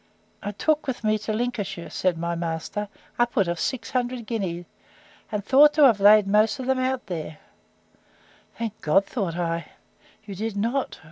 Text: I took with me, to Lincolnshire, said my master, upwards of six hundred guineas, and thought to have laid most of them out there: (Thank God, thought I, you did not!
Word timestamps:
I 0.41 0.51
took 0.51 0.87
with 0.87 1.03
me, 1.03 1.19
to 1.19 1.31
Lincolnshire, 1.33 1.91
said 1.91 2.17
my 2.17 2.33
master, 2.33 2.87
upwards 3.19 3.47
of 3.47 3.59
six 3.59 3.91
hundred 3.91 4.25
guineas, 4.25 4.65
and 5.31 5.45
thought 5.45 5.75
to 5.75 5.83
have 5.83 5.99
laid 5.99 6.25
most 6.25 6.57
of 6.57 6.65
them 6.65 6.79
out 6.79 7.05
there: 7.05 7.37
(Thank 8.57 8.81
God, 8.81 9.05
thought 9.05 9.35
I, 9.37 9.73
you 10.25 10.33
did 10.33 10.57
not! 10.57 10.97